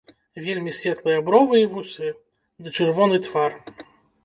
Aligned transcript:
Вельмі 0.45 0.71
светлыя 0.77 1.19
бровы 1.27 1.61
і 1.65 1.69
вусы 1.75 2.09
ды 2.65 2.77
чырвоны 2.81 3.23
твар. 3.31 3.51